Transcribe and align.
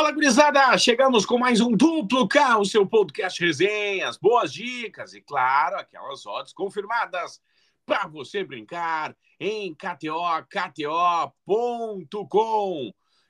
Fala, 0.00 0.12
gurizada! 0.12 0.78
Chegamos 0.78 1.26
com 1.26 1.36
mais 1.36 1.60
um 1.60 1.72
Duplo 1.72 2.26
K, 2.26 2.56
o 2.56 2.64
seu 2.64 2.86
podcast 2.86 3.38
resenhas, 3.38 4.16
boas 4.16 4.50
dicas 4.50 5.12
e, 5.12 5.20
claro, 5.20 5.76
aquelas 5.76 6.24
odds 6.24 6.54
confirmadas 6.54 7.38
para 7.84 8.06
você 8.06 8.42
brincar 8.42 9.14
em 9.38 9.74
KTO, 9.74 10.22
KTO.com. 10.48 11.34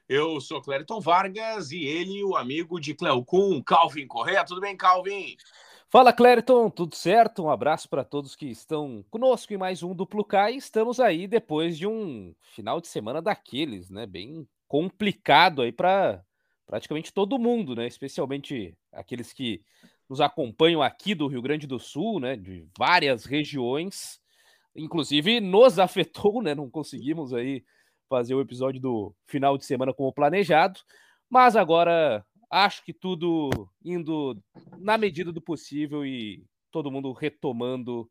Eu 0.08 0.40
sou 0.40 0.62
Clériton 0.62 1.00
Vargas 1.00 1.72
e 1.72 1.84
ele, 1.84 2.22
o 2.22 2.36
amigo 2.36 2.78
de 2.78 2.94
Cleocum, 2.94 3.60
Calvin 3.60 4.06
Correia. 4.06 4.44
Tudo 4.44 4.60
bem, 4.60 4.76
Calvin? 4.76 5.36
Fala, 5.88 6.12
Clériton, 6.12 6.70
tudo 6.70 6.94
certo? 6.94 7.42
Um 7.42 7.50
abraço 7.50 7.88
para 7.88 8.04
todos 8.04 8.36
que 8.36 8.46
estão 8.46 9.04
conosco 9.10 9.52
em 9.52 9.56
mais 9.56 9.82
um 9.82 9.92
Duplo 9.92 10.24
K. 10.24 10.52
E 10.52 10.58
estamos 10.58 11.00
aí 11.00 11.26
depois 11.26 11.76
de 11.76 11.88
um 11.88 12.32
final 12.54 12.80
de 12.80 12.86
semana 12.86 13.20
daqueles, 13.20 13.90
né? 13.90 14.06
Bem 14.06 14.46
complicado 14.68 15.62
aí 15.62 15.72
para 15.72 16.24
praticamente 16.70 17.12
todo 17.12 17.36
mundo, 17.36 17.74
né? 17.74 17.88
Especialmente 17.88 18.78
aqueles 18.92 19.32
que 19.32 19.60
nos 20.08 20.20
acompanham 20.20 20.80
aqui 20.80 21.16
do 21.16 21.26
Rio 21.26 21.42
Grande 21.42 21.66
do 21.66 21.80
Sul, 21.80 22.20
né? 22.20 22.36
De 22.36 22.64
várias 22.78 23.24
regiões, 23.24 24.20
inclusive 24.74 25.40
nos 25.40 25.80
afetou, 25.80 26.40
né? 26.40 26.54
Não 26.54 26.70
conseguimos 26.70 27.34
aí 27.34 27.64
fazer 28.08 28.36
o 28.36 28.40
episódio 28.40 28.80
do 28.80 29.12
final 29.26 29.58
de 29.58 29.64
semana 29.64 29.92
como 29.92 30.12
planejado, 30.12 30.78
mas 31.28 31.56
agora 31.56 32.24
acho 32.48 32.84
que 32.84 32.92
tudo 32.92 33.50
indo 33.84 34.40
na 34.78 34.96
medida 34.96 35.32
do 35.32 35.40
possível 35.40 36.06
e 36.06 36.44
todo 36.70 36.90
mundo 36.90 37.12
retomando 37.12 38.08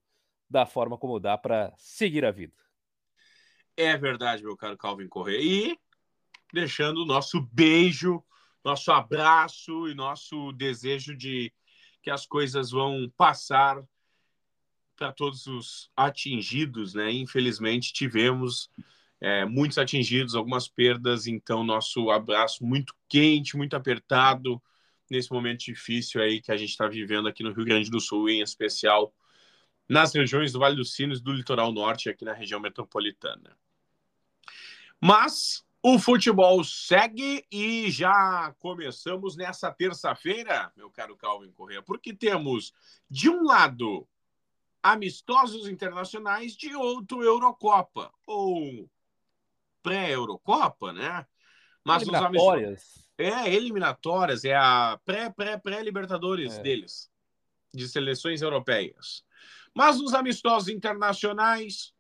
da 0.50 0.66
forma 0.66 0.98
como 0.98 1.18
dá 1.18 1.38
para 1.38 1.74
seguir 1.78 2.26
a 2.26 2.32
vida. 2.32 2.56
É 3.78 3.96
verdade, 3.98 4.44
meu 4.44 4.58
caro 4.58 4.78
Calvin 4.78 5.08
Correia. 5.08 5.40
E 5.42 5.80
deixando 6.52 7.04
o 7.04 7.06
nosso 7.06 7.42
beijo, 7.54 8.22
nosso 8.70 8.92
abraço 8.92 9.88
e 9.88 9.96
nosso 9.96 10.52
desejo 10.52 11.16
de 11.16 11.52
que 12.04 12.12
as 12.12 12.26
coisas 12.26 12.70
vão 12.70 13.12
passar 13.18 13.84
para 14.96 15.12
todos 15.12 15.48
os 15.48 15.90
atingidos, 15.96 16.94
né? 16.94 17.12
Infelizmente 17.12 17.92
tivemos 17.92 18.70
é, 19.20 19.44
muitos 19.44 19.78
atingidos, 19.78 20.36
algumas 20.36 20.68
perdas, 20.68 21.26
então 21.26 21.64
nosso 21.64 22.12
abraço 22.12 22.64
muito 22.64 22.94
quente, 23.08 23.58
muito 23.58 23.76
apertado 23.76 24.62
nesse 25.10 25.32
momento 25.32 25.66
difícil 25.66 26.22
aí 26.22 26.40
que 26.40 26.52
a 26.52 26.58
gente 26.58 26.70
está 26.70 26.88
vivendo 26.88 27.28
aqui 27.28 27.42
no 27.42 27.52
Rio 27.52 27.66
Grande 27.66 27.90
do 27.90 28.00
Sul, 28.00 28.30
em 28.30 28.42
especial 28.42 29.12
nas 29.88 30.14
regiões 30.14 30.52
do 30.52 30.60
Vale 30.60 30.76
dos 30.76 30.94
Sinos, 30.94 31.20
do 31.20 31.34
Litoral 31.34 31.72
Norte, 31.72 32.10
aqui 32.10 32.24
na 32.24 32.34
região 32.34 32.60
metropolitana. 32.60 33.58
Mas 35.02 35.66
o 35.82 35.98
futebol 35.98 36.64
segue 36.64 37.46
e 37.52 37.90
já 37.90 38.54
começamos 38.60 39.36
nessa 39.38 39.72
terça-feira, 39.72 40.72
meu 40.76 40.90
caro 40.90 41.16
Calvin 41.16 41.52
Correa, 41.52 41.82
porque 41.82 42.14
temos, 42.14 42.74
de 43.10 43.30
um 43.30 43.44
lado, 43.44 44.08
amistosos 44.84 45.68
internacionais, 45.68 46.56
de 46.56 46.76
outro, 46.76 47.24
Eurocopa, 47.24 48.12
ou 48.26 48.90
pré-Eurocopa, 49.82 50.92
né? 50.92 51.26
Mas 51.84 52.04
eliminatórias. 52.04 52.84
Os 52.84 53.10
É, 53.18 53.54
eliminatórias, 53.54 54.46
é 54.46 54.56
a 54.56 55.00
pré-pré-pré-Libertadores 55.06 56.58
é. 56.58 56.62
deles, 56.62 57.10
de 57.74 57.88
seleções 57.88 58.42
europeias. 58.42 59.24
Mas 59.74 59.98
nos 60.00 60.14
amistosos 60.14 60.68
internacionais, 60.70 61.94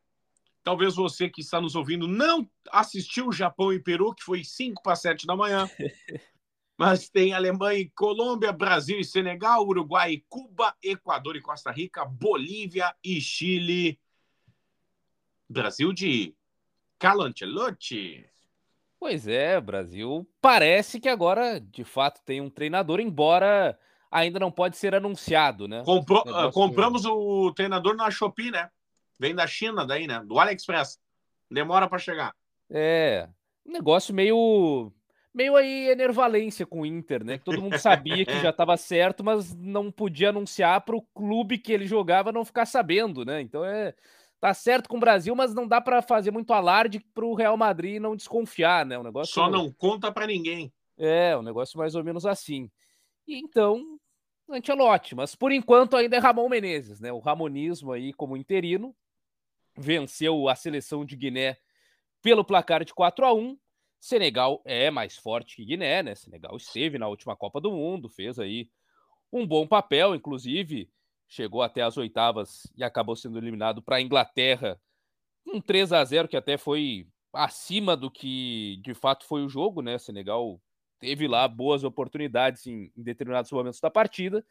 talvez 0.64 0.96
você 0.96 1.30
que 1.30 1.42
está 1.42 1.60
nos 1.60 1.76
ouvindo 1.76 2.08
não 2.08 2.50
assistiu 2.72 3.28
o 3.28 3.34
Japão 3.34 3.74
e 3.74 3.80
Peru, 3.80 4.14
que 4.14 4.24
foi 4.24 4.44
5 4.44 4.82
para 4.82 4.96
7 4.96 5.26
da 5.26 5.36
manhã. 5.36 5.70
Mas 6.78 7.10
tem 7.10 7.34
Alemanha 7.34 7.80
e 7.80 7.90
Colômbia, 7.90 8.54
Brasil 8.54 9.00
e 9.00 9.04
Senegal, 9.04 9.68
Uruguai 9.68 10.14
e 10.14 10.26
Cuba, 10.30 10.74
Equador 10.82 11.36
e 11.36 11.42
Costa 11.42 11.72
Rica, 11.72 12.06
Bolívia 12.06 12.96
e 13.04 13.20
Chile. 13.20 14.00
Brasil 15.50 15.92
de 15.92 16.34
Carlo 16.98 17.24
Ancelotti. 17.24 18.25
Pois 18.98 19.28
é, 19.28 19.59
Brasil 19.59 20.25
parece 20.42 21.00
que 21.00 21.09
agora 21.09 21.59
de 21.59 21.84
fato 21.84 22.22
tem 22.24 22.40
um 22.40 22.50
treinador, 22.50 23.00
embora 23.00 23.78
ainda 24.12 24.40
não 24.40 24.52
pode 24.52 24.78
ser 24.78 24.96
anunciado, 24.96 25.68
né? 25.68 25.84
Comprou, 25.84 26.22
uh, 26.22 26.52
compramos 26.52 27.06
o 27.06 27.52
treinador 27.53 27.96
na 27.96 28.09
Shopee, 28.09 28.52
né? 28.52 28.69
Vem 29.19 29.35
da 29.35 29.46
China 29.46 29.85
daí, 29.85 30.07
né? 30.07 30.24
Do 30.25 30.40
AliExpress. 30.40 31.00
Demora 31.52 31.90
para 31.90 32.00
chegar. 32.00 32.34
É, 32.69 33.28
um 33.66 33.72
negócio 33.72 34.13
meio 34.13 34.91
meio 35.34 35.56
aí 35.56 35.90
enervalência 35.90 36.66
com 36.66 36.81
o 36.81 36.85
Inter, 36.85 37.24
né? 37.24 37.38
Todo 37.38 37.62
mundo 37.62 37.78
sabia 37.78 38.25
que 38.25 38.40
já 38.40 38.50
estava 38.52 38.75
certo, 38.78 39.24
mas 39.24 39.56
não 39.56 39.91
podia 39.91 40.30
anunciar 40.30 40.81
para 40.81 40.96
o 40.96 41.02
clube 41.13 41.57
que 41.57 41.72
ele 41.72 41.85
jogava 41.85 42.31
não 42.31 42.46
ficar 42.46 42.66
sabendo, 42.66 43.25
né? 43.25 43.41
Então 43.41 43.63
é 43.63 43.94
tá 44.40 44.53
certo 44.53 44.88
com 44.88 44.96
o 44.96 45.02
Brasil, 45.02 45.36
mas 45.36 45.53
não 45.53 45.68
dá 45.68 45.81
para 45.81 46.01
fazer 46.01 46.31
muito 46.31 46.53
alarde 46.53 47.01
para 47.13 47.25
o 47.25 47.36
Real 47.36 47.57
Madrid 47.57 48.01
não 48.01 48.16
desconfiar, 48.16 48.86
né? 48.86 48.97
O 48.97 49.03
negócio 49.03 49.34
só 49.34 49.50
não 49.50 49.72
conta 49.72 50.12
para 50.12 50.25
ninguém. 50.25 50.72
É, 50.97 51.36
o 51.36 51.40
um 51.40 51.44
negócio 51.44 51.78
mais 51.78 51.94
ou 51.94 52.03
menos 52.03 52.25
assim. 52.25 52.69
E 53.28 53.38
então, 53.38 54.00
Antelote, 54.50 55.13
mas 55.13 55.36
por 55.36 55.51
enquanto 55.51 55.96
ainda 55.96 56.16
é 56.16 56.19
Ramon 56.19 56.50
Menezes, 56.50 57.00
né? 57.00 57.12
O 57.12 57.19
Ramonismo 57.19 57.91
aí 57.91 58.13
como 58.13 58.38
interino 58.38 58.96
venceu 59.79 60.50
a 60.50 60.56
seleção 60.56 61.06
de 61.06 61.16
Guiné 61.16 61.57
pelo 62.22 62.44
placar 62.44 62.84
de 62.84 62.94
4 62.94 63.25
a 63.25 63.34
1. 63.34 63.57
Senegal 64.00 64.62
é 64.66 64.90
mais 64.91 65.17
forte 65.17 65.56
que 65.56 65.66
Guiné, 65.66 66.03
né? 66.03 66.16
Senegal 66.16 66.56
esteve 66.56 66.97
na 66.97 67.07
última 67.07 67.35
Copa 67.35 67.59
do 67.59 67.72
Mundo, 67.72 68.09
fez 68.09 68.39
aí 68.39 68.69
um 69.31 69.45
bom 69.45 69.68
papel, 69.68 70.16
inclusive 70.16 70.89
chegou 71.28 71.62
até 71.62 71.84
as 71.84 71.95
oitavas 71.95 72.63
e 72.75 72.84
acabou 72.84 73.16
sendo 73.16 73.38
eliminado 73.38 73.81
para 73.81 73.97
a 73.97 74.01
Inglaterra. 74.01 74.79
Um 75.45 75.62
3 75.62 75.94
a 75.94 76.03
0 76.03 76.28
que 76.28 76.35
até 76.35 76.57
foi 76.57 77.07
acima 77.31 77.95
do 77.95 78.09
que 78.09 78.79
de 78.84 78.95
fato 78.95 79.25
foi 79.25 79.44
o 79.44 79.50
jogo, 79.50 79.81
né? 79.81 79.97
Senegal 79.97 80.59
teve 81.00 81.28
lá 81.28 81.47
boas 81.47 81.84
oportunidades 81.84 82.66
em, 82.66 82.91
em 82.97 83.03
determinados 83.03 83.51
momentos 83.51 83.79
da 83.79 83.91
partida. 83.91 84.44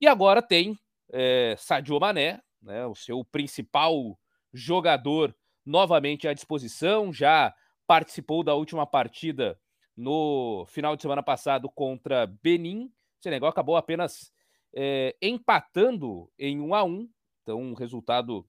E 0.00 0.06
agora 0.06 0.40
tem 0.40 0.78
é, 1.12 1.56
Sadio 1.58 1.98
Mané, 1.98 2.40
né, 2.62 2.86
o 2.86 2.94
seu 2.94 3.24
principal 3.24 4.18
jogador, 4.52 5.34
novamente 5.64 6.28
à 6.28 6.32
disposição. 6.32 7.12
Já 7.12 7.54
participou 7.86 8.42
da 8.42 8.54
última 8.54 8.86
partida 8.86 9.58
no 9.96 10.64
final 10.68 10.96
de 10.96 11.02
semana 11.02 11.22
passado 11.22 11.68
contra 11.68 12.26
Benin. 12.26 12.86
O 12.86 13.22
Senegal 13.22 13.50
acabou 13.50 13.76
apenas 13.76 14.32
é, 14.74 15.16
empatando 15.20 16.30
em 16.38 16.60
1 16.60 16.74
a 16.74 16.84
1 16.84 17.08
então 17.42 17.60
um 17.60 17.74
resultado 17.74 18.46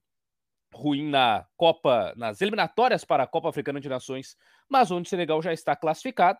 ruim 0.72 1.08
na 1.08 1.46
Copa, 1.56 2.14
nas 2.16 2.40
eliminatórias 2.40 3.04
para 3.04 3.24
a 3.24 3.26
Copa 3.26 3.48
Africana 3.48 3.80
de 3.80 3.88
Nações, 3.88 4.36
mas 4.68 4.90
onde 4.90 5.06
o 5.06 5.10
Senegal 5.10 5.42
já 5.42 5.52
está 5.52 5.76
classificado. 5.76 6.38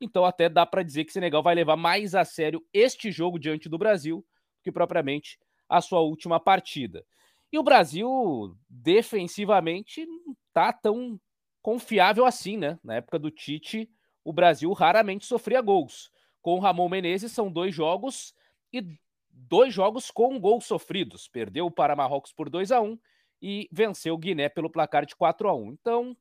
Então 0.00 0.24
até 0.24 0.48
dá 0.48 0.66
para 0.66 0.82
dizer 0.82 1.04
que 1.04 1.10
o 1.10 1.12
Senegal 1.12 1.42
vai 1.42 1.54
levar 1.54 1.76
mais 1.76 2.14
a 2.14 2.24
sério 2.24 2.64
este 2.72 3.10
jogo 3.10 3.38
diante 3.38 3.68
do 3.68 3.78
Brasil 3.78 4.24
que 4.62 4.70
propriamente 4.70 5.38
a 5.68 5.80
sua 5.80 6.00
última 6.00 6.38
partida. 6.38 7.04
E 7.52 7.58
o 7.58 7.62
Brasil 7.62 8.56
defensivamente 8.68 10.06
não 10.06 10.34
tá 10.54 10.72
tão 10.72 11.20
confiável 11.60 12.24
assim, 12.24 12.56
né? 12.56 12.78
Na 12.82 12.94
época 12.94 13.18
do 13.18 13.30
Tite, 13.30 13.90
o 14.24 14.32
Brasil 14.32 14.72
raramente 14.72 15.26
sofria 15.26 15.60
gols. 15.60 16.10
Com 16.40 16.56
o 16.56 16.58
Ramon 16.58 16.88
Menezes 16.88 17.30
são 17.30 17.52
dois 17.52 17.74
jogos 17.74 18.34
e 18.72 18.82
dois 19.30 19.72
jogos 19.72 20.10
com 20.10 20.40
gols 20.40 20.64
sofridos. 20.64 21.28
Perdeu 21.28 21.70
para 21.70 21.94
Marrocos 21.94 22.32
por 22.32 22.48
2 22.48 22.72
a 22.72 22.80
1 22.80 22.98
e 23.40 23.68
venceu 23.70 24.16
Guiné 24.16 24.48
pelo 24.48 24.70
placar 24.70 25.04
de 25.04 25.14
4 25.14 25.48
a 25.48 25.54
1. 25.54 25.72
Então, 25.72 26.16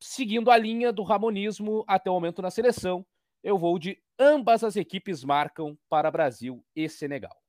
seguindo 0.00 0.50
a 0.50 0.56
linha 0.56 0.92
do 0.92 1.02
Ramonismo 1.02 1.84
até 1.86 2.10
o 2.10 2.14
momento 2.14 2.40
na 2.40 2.50
seleção, 2.50 3.04
eu 3.42 3.58
vou 3.58 3.78
de 3.78 4.00
ambas 4.18 4.64
as 4.64 4.76
equipes 4.76 5.24
marcam 5.24 5.78
para 5.88 6.10
Brasil 6.10 6.64
e 6.74 6.88
Senegal. 6.88 7.39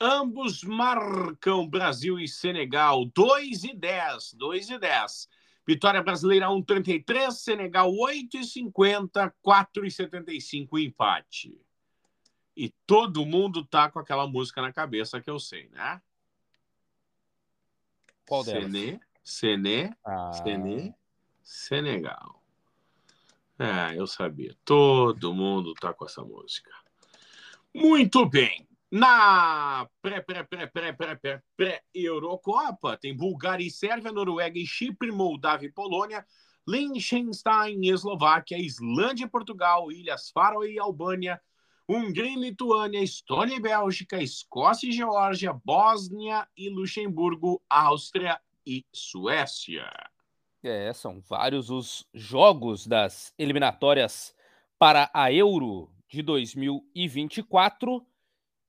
Ambos 0.00 0.62
marcam 0.64 1.66
Brasil 1.68 2.18
e 2.18 2.28
Senegal 2.28 3.04
2 3.06 3.64
e 3.64 3.74
10, 3.74 4.34
2 4.34 4.70
e 4.70 4.78
10. 4.78 5.28
Vitória 5.66 6.02
brasileira 6.02 6.46
1,33, 6.48 7.30
Senegal 7.30 7.90
8,50, 7.90 9.32
4,75 9.42 10.78
empate. 10.78 11.60
E 12.56 12.72
todo 12.86 13.24
mundo 13.24 13.64
tá 13.64 13.90
com 13.90 13.98
aquela 13.98 14.26
música 14.26 14.60
na 14.60 14.72
cabeça 14.72 15.20
que 15.20 15.30
eu 15.30 15.38
sei, 15.38 15.68
né? 15.70 16.00
Qual 18.26 18.44
delas? 18.44 18.64
Sené, 18.64 19.00
Sené, 19.22 19.96
ah. 20.04 20.32
Sené, 20.32 20.94
Senegal. 21.42 22.42
É, 23.58 23.98
eu 23.98 24.06
sabia. 24.06 24.56
Todo 24.64 25.32
mundo 25.32 25.74
tá 25.74 25.92
com 25.94 26.04
essa 26.04 26.22
música. 26.22 26.70
Muito 27.72 28.26
bem. 28.26 28.66
Na 28.96 29.88
pré, 30.00 30.20
pré, 30.20 30.44
pré, 30.44 30.68
pré, 30.68 30.92
pré, 30.92 31.16
pré, 31.16 31.42
pré 31.56 31.82
Eurocopa 31.92 32.96
tem 32.96 33.12
Bulgária 33.12 33.66
e 33.66 33.68
Sérvia, 33.68 34.12
Noruega 34.12 34.56
e 34.56 34.64
Chipre, 34.64 35.10
Moldávia 35.10 35.66
e 35.66 35.72
Polônia, 35.72 36.24
Liechtenstein 36.64 37.84
e 37.84 37.90
Eslováquia, 37.90 38.56
Islândia 38.56 39.24
e 39.24 39.28
Portugal, 39.28 39.90
Ilhas 39.90 40.30
Faroe 40.30 40.72
e 40.72 40.78
Albânia, 40.78 41.40
Hungria 41.88 42.30
e 42.30 42.36
Lituânia, 42.36 43.02
Estônia 43.02 43.56
e 43.56 43.60
Bélgica, 43.60 44.22
Escócia 44.22 44.88
e 44.88 44.92
Geórgia, 44.92 45.52
Bósnia 45.64 46.46
e 46.56 46.70
Luxemburgo, 46.70 47.60
Áustria 47.68 48.40
e 48.64 48.86
Suécia. 48.92 49.90
É, 50.62 50.92
são 50.92 51.20
vários 51.20 51.68
os 51.68 52.06
jogos 52.14 52.86
das 52.86 53.34
eliminatórias 53.36 54.32
para 54.78 55.10
a 55.12 55.32
Euro 55.32 55.90
de 56.08 56.22
2024 56.22 58.06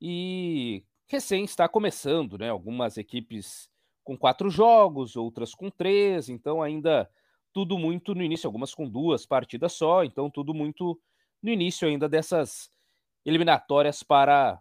e 0.02 0.84
recém 1.08 1.44
está 1.44 1.68
começando, 1.68 2.38
né? 2.38 2.50
Algumas 2.50 2.98
equipes 2.98 3.70
com 4.04 4.18
quatro 4.18 4.50
jogos, 4.50 5.16
outras 5.16 5.54
com 5.54 5.70
três, 5.70 6.30
então 6.30 6.62
ainda 6.62 7.10
tudo 7.52 7.78
muito 7.78 8.14
no 8.14 8.22
início, 8.22 8.48
algumas 8.48 8.74
com 8.74 8.88
duas 8.88 9.26
partidas 9.26 9.74
só, 9.74 10.04
então 10.04 10.30
tudo 10.30 10.54
muito 10.54 11.00
no 11.42 11.50
início 11.50 11.88
ainda 11.88 12.08
dessas 12.08 12.70
eliminatórias 13.26 14.04
para 14.04 14.60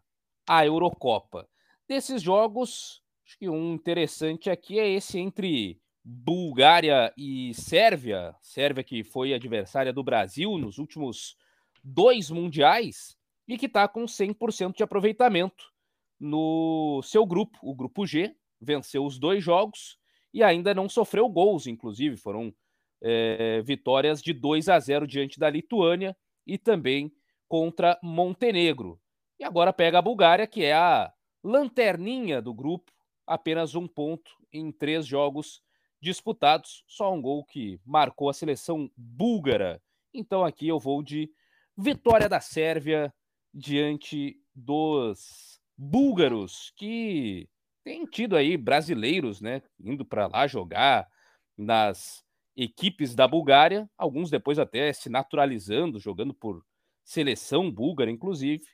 a 0.49 0.65
Eurocopa. 0.65 1.49
Desses 1.89 2.23
jogos, 2.23 3.03
acho 3.27 3.39
que 3.39 3.49
um 3.49 3.75
interessante 3.75 4.49
aqui 4.49 4.79
é 4.79 4.89
esse 4.89 5.19
entre 5.19 5.79
Bulgária 6.03 7.13
e 7.17 7.53
Sérvia. 7.55 8.35
Sérvia 8.41 8.85
que 8.85 9.03
foi 9.03 9.35
adversária 9.35 9.93
do 9.93 10.03
Brasil 10.03 10.57
nos 10.57 10.79
últimos 10.79 11.37
dois 11.83 12.31
mundiais 12.31 13.17
e 13.47 13.59
que 13.59 13.67
está 13.67 13.87
com 13.87 14.05
100% 14.05 14.77
de 14.77 14.83
aproveitamento 14.83 15.73
no 16.19 17.01
seu 17.03 17.27
grupo, 17.27 17.59
o 17.63 17.75
grupo 17.75 18.07
G, 18.07 18.35
venceu 18.61 19.05
os 19.05 19.19
dois 19.19 19.43
jogos 19.43 19.99
e 20.33 20.43
ainda 20.43 20.75
não 20.75 20.89
sofreu 20.89 21.29
gols, 21.29 21.67
inclusive 21.67 22.17
foram 22.17 22.55
é, 23.03 23.61
vitórias 23.63 24.23
de 24.23 24.33
2 24.33 24.69
a 24.69 24.79
0 24.79 25.07
diante 25.07 25.39
da 25.39 25.51
Lituânia 25.51 26.17
e 26.47 26.57
também 26.57 27.13
contra 27.47 27.99
Montenegro. 28.03 28.99
E 29.39 29.45
agora 29.45 29.73
pega 29.73 29.99
a 29.99 30.03
Bulgária, 30.03 30.47
que 30.47 30.65
é 30.65 30.73
a 30.73 31.13
lanterninha 31.43 32.41
do 32.41 32.55
grupo, 32.55 32.91
apenas 33.27 33.75
um 33.75 33.87
ponto 33.87 34.31
em 34.53 34.73
três 34.73 35.07
jogos 35.07 35.63
disputados, 36.01 36.85
só 36.87 37.13
um 37.13 37.21
gol 37.21 37.45
que 37.45 37.81
marcou 37.85 38.29
a 38.29 38.35
seleção 38.35 38.91
búlgara. 38.97 39.83
Então 40.13 40.45
aqui 40.45 40.69
eu 40.69 40.79
vou 40.79 41.03
de 41.03 41.31
vitória 41.77 42.29
da 42.29 42.41
Sérvia 42.41 43.13
diante 43.55 44.37
dos 44.55 45.61
búlgaros, 45.77 46.73
que 46.77 47.49
tem 47.85 48.05
tido 48.05 48.37
aí 48.37 48.57
brasileiros, 48.57 49.41
né, 49.41 49.63
indo 49.79 50.05
para 50.05 50.27
lá 50.27 50.47
jogar 50.47 51.09
nas 51.57 52.25
equipes 52.57 53.15
da 53.15 53.29
Bulgária, 53.29 53.89
alguns 53.97 54.31
depois 54.31 54.59
até 54.59 54.93
se 54.93 55.09
naturalizando, 55.09 56.01
jogando 56.01 56.35
por 56.35 56.65
seleção 57.05 57.71
búlgara, 57.71 58.11
inclusive, 58.11 58.65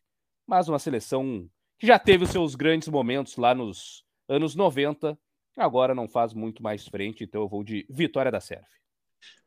mas 0.46 0.68
uma 0.68 0.78
seleção 0.78 1.46
que 1.78 1.86
já 1.86 1.98
teve 1.98 2.24
os 2.24 2.30
seus 2.30 2.54
grandes 2.54 2.88
momentos 2.88 3.36
lá 3.36 3.54
nos 3.54 4.04
anos 4.28 4.54
90, 4.54 5.18
agora 5.56 5.94
não 5.94 6.08
faz 6.08 6.32
muito 6.32 6.62
mais 6.62 6.86
frente, 6.86 7.24
então 7.24 7.42
eu 7.42 7.48
vou 7.48 7.64
de 7.64 7.86
vitória 7.90 8.30
da 8.30 8.40
Sérvia. 8.40 8.68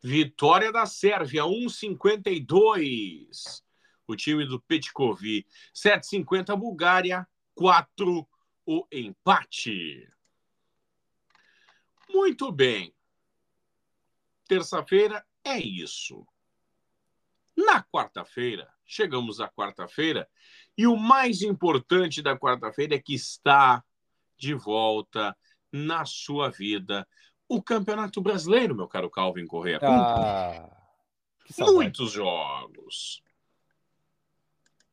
Vitória 0.01 0.71
da 0.71 0.86
Sérvia, 0.86 1.44
1,52. 1.44 3.63
O 4.07 4.15
time 4.15 4.45
do 4.45 4.59
Petkovi. 4.59 5.45
7,50 5.73 6.55
Bulgária, 6.57 7.27
4 7.55 8.27
o 8.65 8.88
empate. 8.91 10.07
Muito 12.09 12.51
bem. 12.51 12.94
Terça-feira 14.47 15.25
é 15.44 15.57
isso. 15.57 16.25
Na 17.55 17.83
quarta-feira, 17.83 18.71
chegamos 18.85 19.39
à 19.39 19.47
quarta-feira, 19.47 20.29
e 20.77 20.88
o 20.88 20.95
mais 20.95 21.41
importante 21.41 22.21
da 22.21 22.38
quarta-feira 22.38 22.95
é 22.95 23.00
que 23.00 23.13
está 23.13 23.83
de 24.38 24.53
volta 24.53 25.35
na 25.71 26.05
sua 26.05 26.50
vida 26.50 27.07
o 27.47 27.61
Campeonato 27.61 28.21
Brasileiro, 28.21 28.75
meu 28.75 28.88
caro 28.88 29.09
Calvin 29.09 29.45
Correa. 29.45 29.79
Ah, 29.81 30.69
Muitos 31.59 32.11
jogos. 32.11 33.22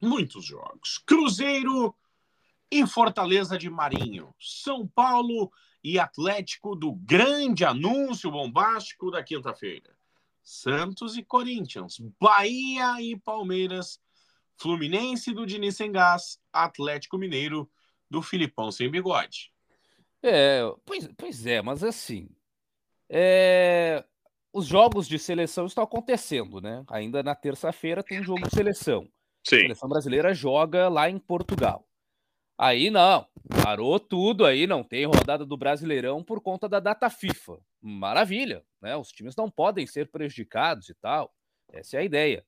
Muitos 0.01 0.45
jogos. 0.45 0.99
Cruzeiro 1.07 1.95
e 2.71 2.87
Fortaleza 2.87 3.59
de 3.59 3.69
Marinho. 3.69 4.35
São 4.39 4.87
Paulo 4.87 5.51
e 5.83 5.99
Atlético 5.99 6.75
do 6.75 6.93
grande 6.93 7.65
anúncio 7.65 8.31
bombástico 8.31 9.11
da 9.11 9.23
quinta-feira. 9.23 9.95
Santos 10.43 11.17
e 11.17 11.23
Corinthians, 11.23 11.99
Bahia 12.19 13.01
e 13.01 13.19
Palmeiras, 13.19 14.01
Fluminense 14.57 15.33
do 15.33 15.47
Diniz 15.47 15.77
sem 15.77 15.93
gás, 15.93 16.39
Atlético 16.53 17.19
Mineiro 17.19 17.71
do 18.11 18.23
Filipão 18.23 18.73
sem 18.73 18.91
bigode. 18.91 19.53
É, 20.23 20.63
pois, 20.85 21.09
pois 21.17 21.47
é, 21.47 21.63
mas 21.63 21.83
assim, 21.83 22.29
é, 23.09 24.05
os 24.53 24.67
jogos 24.67 25.09
de 25.09 25.19
seleção 25.19 25.67
estão 25.67 25.85
acontecendo, 25.85 26.61
né? 26.61 26.85
Ainda 26.89 27.23
na 27.23 27.35
terça-feira 27.35 28.03
tem 28.03 28.23
jogo 28.23 28.43
de 28.43 28.55
seleção. 28.55 29.09
Sim. 29.47 29.57
A 29.57 29.61
seleção 29.61 29.89
brasileira 29.89 30.35
joga 30.35 30.89
lá 30.89 31.09
em 31.09 31.19
Portugal. 31.19 31.87
Aí 32.59 32.91
não, 32.91 33.27
parou 33.63 33.99
tudo 33.99 34.45
aí, 34.45 34.67
não 34.67 34.85
tem 34.85 35.07
rodada 35.07 35.47
do 35.47 35.57
Brasileirão 35.57 36.23
por 36.23 36.43
conta 36.43 36.69
da 36.69 36.79
data 36.79 37.09
FIFA. 37.09 37.59
Maravilha, 37.81 38.63
né? 38.83 38.95
Os 38.97 39.09
times 39.09 39.35
não 39.35 39.51
podem 39.51 39.87
ser 39.87 40.11
prejudicados 40.11 40.91
e 40.91 40.95
tal. 40.95 41.35
Essa 41.73 41.97
é 41.97 42.01
a 42.01 42.05
ideia. 42.05 42.45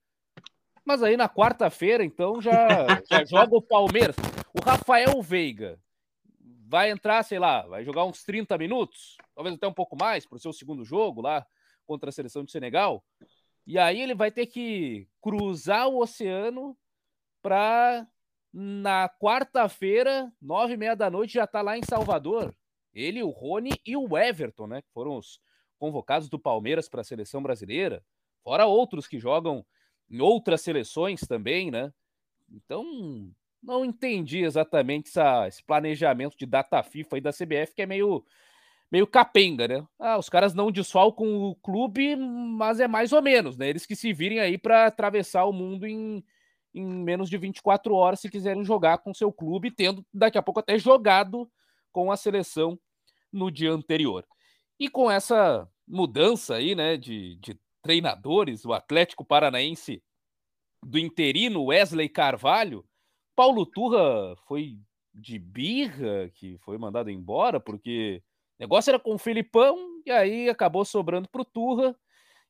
Mas 0.84 1.02
aí 1.02 1.16
na 1.16 1.28
quarta-feira, 1.28 2.04
então, 2.04 2.42
já, 2.42 2.52
já 3.10 3.24
joga 3.24 3.56
o 3.56 3.62
Palmeiras. 3.62 4.16
O 4.52 4.62
Rafael 4.62 5.22
Veiga 5.22 5.80
vai 6.68 6.90
entrar, 6.90 7.22
sei 7.22 7.38
lá, 7.38 7.62
vai 7.66 7.84
jogar 7.84 8.04
uns 8.04 8.22
30 8.24 8.58
minutos, 8.58 9.16
talvez 9.34 9.54
até 9.54 9.66
um 9.66 9.72
pouco 9.72 9.96
mais, 9.96 10.26
para 10.26 10.36
o 10.36 10.40
seu 10.40 10.52
segundo 10.52 10.84
jogo 10.84 11.20
lá 11.20 11.46
contra 11.86 12.10
a 12.10 12.12
seleção 12.12 12.44
de 12.44 12.50
Senegal. 12.50 13.02
E 13.66 13.78
aí 13.78 14.00
ele 14.00 14.14
vai 14.14 14.30
ter 14.30 14.46
que 14.46 15.08
cruzar 15.20 15.88
o 15.88 16.02
oceano 16.02 16.76
para 17.42 18.06
na 18.52 19.08
quarta-feira, 19.08 20.30
nove 20.40 20.74
e 20.74 20.76
meia 20.76 20.94
da 20.94 21.10
noite, 21.10 21.34
já 21.34 21.44
está 21.44 21.62
lá 21.62 21.76
em 21.76 21.82
Salvador. 21.82 22.54
Ele, 22.92 23.22
o 23.22 23.30
Rony 23.30 23.70
e 23.86 23.96
o 23.96 24.16
Everton, 24.16 24.66
né? 24.66 24.82
Que 24.82 24.90
foram 24.92 25.16
os 25.16 25.40
convocados 25.78 26.28
do 26.28 26.38
Palmeiras 26.38 26.88
para 26.88 27.00
a 27.00 27.04
seleção 27.04 27.42
brasileira. 27.42 28.04
Fora 28.44 28.66
outros 28.66 29.06
que 29.08 29.18
jogam 29.18 29.64
em 30.10 30.20
outras 30.20 30.60
seleções 30.60 31.22
também, 31.22 31.70
né? 31.70 31.92
Então, 32.50 33.32
não 33.62 33.84
entendi 33.84 34.44
exatamente 34.44 35.08
essa, 35.08 35.48
esse 35.48 35.64
planejamento 35.64 36.36
de 36.36 36.44
data 36.44 36.82
FIFA 36.82 37.16
aí 37.16 37.20
da 37.22 37.32
CBF, 37.32 37.74
que 37.74 37.82
é 37.82 37.86
meio, 37.86 38.22
meio 38.90 39.06
capenga, 39.06 39.66
né? 39.66 39.86
Ah, 39.98 40.18
os 40.18 40.28
caras 40.28 40.52
não 40.52 40.70
desfalcam 40.70 41.26
o 41.26 41.54
clube, 41.56 42.14
mas 42.16 42.80
é 42.80 42.86
mais 42.86 43.12
ou 43.12 43.22
menos, 43.22 43.56
né? 43.56 43.68
Eles 43.68 43.86
que 43.86 43.96
se 43.96 44.12
virem 44.12 44.40
aí 44.40 44.58
para 44.58 44.86
atravessar 44.86 45.46
o 45.46 45.52
mundo 45.52 45.86
em, 45.86 46.22
em 46.74 46.84
menos 46.86 47.28
de 47.28 47.36
24 47.36 47.94
horas 47.94 48.20
se 48.20 48.30
quiserem 48.30 48.64
jogar 48.64 48.98
com 48.98 49.12
seu 49.12 49.32
clube, 49.32 49.70
tendo 49.70 50.04
daqui 50.12 50.38
a 50.38 50.42
pouco 50.42 50.60
até 50.60 50.78
jogado 50.78 51.50
com 51.90 52.10
a 52.10 52.16
seleção 52.16 52.78
no 53.30 53.50
dia 53.50 53.70
anterior. 53.70 54.26
E 54.78 54.88
com 54.88 55.10
essa 55.10 55.68
mudança 55.86 56.56
aí, 56.56 56.74
né, 56.74 56.96
de, 56.96 57.36
de 57.36 57.58
treinadores, 57.82 58.64
o 58.64 58.72
Atlético 58.72 59.24
Paranaense 59.24 60.02
do 60.82 60.98
interino 60.98 61.64
Wesley 61.64 62.08
Carvalho, 62.08 62.84
Paulo 63.36 63.66
Turra 63.66 64.34
foi 64.46 64.78
de 65.14 65.38
birra 65.38 66.30
que 66.34 66.58
foi 66.58 66.78
mandado 66.78 67.10
embora, 67.10 67.60
porque 67.60 68.22
o 68.58 68.62
negócio 68.62 68.90
era 68.90 68.98
com 68.98 69.14
o 69.14 69.18
Filipão 69.18 70.02
e 70.06 70.10
aí 70.10 70.48
acabou 70.48 70.84
sobrando 70.84 71.28
para 71.28 71.42
o 71.42 71.44
Turra. 71.44 71.96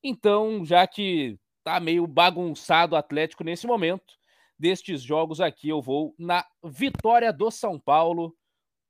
Então, 0.03 0.65
já 0.65 0.87
que 0.87 1.39
tá 1.63 1.81
meio 1.81 2.07
bagunçado 2.07 2.95
o 2.95 2.99
Atlético 2.99 3.45
nesse 3.45 3.67
momento. 3.67 4.15
Destes 4.59 5.03
jogos 5.03 5.41
aqui, 5.41 5.69
eu 5.69 5.81
vou 5.81 6.15
na 6.19 6.45
vitória 6.63 7.33
do 7.33 7.51
São 7.51 7.79
Paulo. 7.79 8.37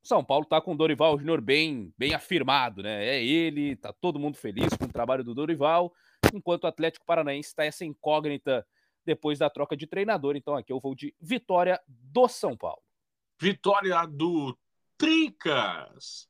São 0.02 0.24
Paulo 0.24 0.44
tá 0.44 0.60
com 0.60 0.72
o 0.72 0.76
Dorival 0.76 1.18
Júnior 1.18 1.40
bem, 1.40 1.94
bem 1.96 2.14
afirmado, 2.14 2.82
né? 2.82 3.04
É 3.04 3.24
ele, 3.24 3.76
tá 3.76 3.92
todo 3.92 4.18
mundo 4.18 4.36
feliz 4.36 4.68
com 4.76 4.84
o 4.84 4.92
trabalho 4.92 5.22
do 5.22 5.34
Dorival, 5.34 5.92
enquanto 6.34 6.64
o 6.64 6.66
Atlético 6.66 7.06
Paranaense 7.06 7.50
está 7.50 7.64
essa 7.64 7.84
incógnita 7.84 8.66
depois 9.04 9.38
da 9.38 9.48
troca 9.48 9.76
de 9.76 9.86
treinador. 9.86 10.36
Então 10.36 10.56
aqui 10.56 10.72
eu 10.72 10.80
vou 10.80 10.94
de 10.94 11.14
vitória 11.20 11.80
do 11.86 12.26
São 12.28 12.56
Paulo. 12.56 12.82
Vitória 13.40 14.04
do 14.06 14.56
Tricas. 14.98 16.28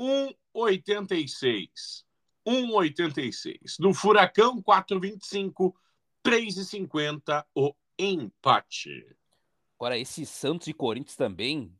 1,86. 0.00 2.07
1,86. 2.48 3.78
Do 3.78 3.92
Furacão, 3.92 4.62
4,25. 4.62 5.74
3,50 6.24 7.44
o 7.54 7.74
empate. 7.98 9.16
Agora, 9.78 9.96
esse 9.96 10.26
Santos 10.26 10.66
e 10.66 10.72
Corinthians 10.72 11.16
também 11.16 11.72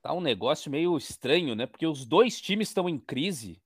tá 0.00 0.12
um 0.12 0.20
negócio 0.20 0.70
meio 0.70 0.96
estranho, 0.96 1.54
né? 1.54 1.66
Porque 1.66 1.86
os 1.86 2.04
dois 2.04 2.40
times 2.40 2.68
estão 2.68 2.88
em 2.88 2.98
crise. 2.98 3.60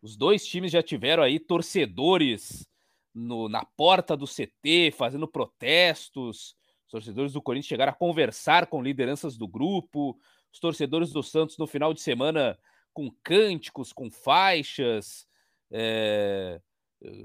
Os 0.00 0.16
dois 0.16 0.46
times 0.46 0.70
já 0.70 0.82
tiveram 0.82 1.22
aí 1.22 1.38
torcedores 1.38 2.68
no, 3.14 3.48
na 3.48 3.64
porta 3.64 4.16
do 4.16 4.26
CT, 4.26 4.92
fazendo 4.96 5.26
protestos. 5.26 6.56
Os 6.86 6.90
torcedores 6.90 7.32
do 7.32 7.42
Corinthians 7.42 7.68
chegaram 7.68 7.92
a 7.92 7.96
conversar 7.96 8.66
com 8.66 8.82
lideranças 8.82 9.36
do 9.36 9.48
grupo. 9.48 10.18
Os 10.52 10.60
torcedores 10.60 11.10
do 11.10 11.22
Santos 11.22 11.56
no 11.58 11.66
final 11.66 11.92
de 11.92 12.00
semana 12.00 12.58
com 12.92 13.10
cânticos, 13.22 13.92
com 13.92 14.10
faixas, 14.10 15.26
é, 15.72 16.60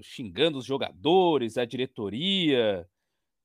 xingando 0.02 0.58
os 0.58 0.66
jogadores, 0.66 1.58
a 1.58 1.66
diretoria, 1.66 2.88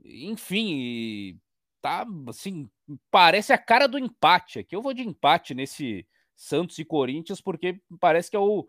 enfim, 0.04 1.38
tá 1.80 2.06
assim, 2.28 2.70
parece 3.10 3.52
a 3.52 3.58
cara 3.58 3.86
do 3.86 3.98
empate 3.98 4.60
aqui. 4.60 4.74
Eu 4.74 4.82
vou 4.82 4.94
de 4.94 5.02
empate 5.02 5.54
nesse 5.54 6.06
Santos 6.34 6.78
e 6.78 6.84
Corinthians, 6.84 7.40
porque 7.40 7.80
parece 8.00 8.30
que 8.30 8.36
é 8.36 8.40
o, 8.40 8.68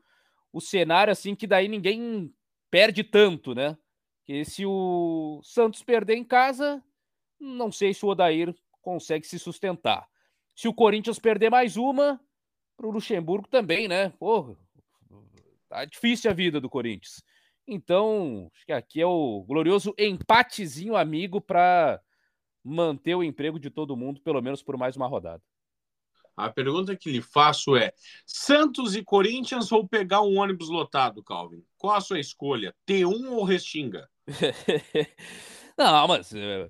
o 0.52 0.60
cenário 0.60 1.12
assim 1.12 1.36
que 1.36 1.48
daí 1.48 1.68
ninguém 1.68 2.34
perde 2.70 3.04
tanto, 3.04 3.54
né? 3.56 3.78
Que 4.26 4.44
se 4.44 4.66
o 4.66 5.42
Santos 5.44 5.84
perder 5.84 6.16
em 6.16 6.24
casa, 6.24 6.84
não 7.40 7.72
sei 7.72 7.94
se 7.94 8.06
o 8.06 8.10
Odair 8.10 8.56
consegue 8.82 9.26
se 9.26 9.38
sustentar. 9.38 10.08
Se 10.56 10.68
o 10.68 10.74
Corinthians 10.74 11.20
perder 11.20 11.50
mais 11.50 11.78
uma, 11.78 12.20
para 12.78 12.88
o 12.88 12.92
Luxemburgo 12.92 13.48
também, 13.48 13.88
né? 13.88 14.10
Pô, 14.20 14.56
tá 15.74 15.86
difícil 15.86 16.30
a 16.30 16.34
vida 16.34 16.62
do 16.62 16.70
Corinthians. 16.70 17.24
Então, 17.68 18.52
acho 18.54 18.66
que 18.66 18.72
aqui 18.72 19.02
é 19.02 19.06
o 19.06 19.44
glorioso 19.48 19.94
empatezinho 19.98 20.96
amigo 20.96 21.42
para 21.42 22.00
manter 22.64 23.16
o 23.16 23.24
emprego 23.24 23.60
de 23.60 23.70
todo 23.70 23.98
mundo, 23.98 24.22
pelo 24.22 24.42
menos 24.42 24.62
por 24.62 24.78
mais 24.78 24.96
uma 24.96 25.08
rodada. 25.08 25.42
A 26.36 26.50
pergunta 26.50 26.96
que 26.96 27.12
lhe 27.12 27.22
faço 27.22 27.76
é: 27.76 27.92
Santos 28.26 28.96
e 28.96 29.04
Corinthians 29.04 29.72
ou 29.72 29.88
pegar 29.88 30.22
um 30.22 30.38
ônibus 30.38 30.70
lotado, 30.70 31.24
Calvin? 31.24 31.64
Qual 31.78 31.96
a 31.96 32.02
sua 32.02 32.20
escolha? 32.20 32.76
T1 32.88 33.32
ou 33.32 33.44
Restinga? 33.44 34.10
Não, 35.78 36.08
mas 36.08 36.34
eh, 36.34 36.68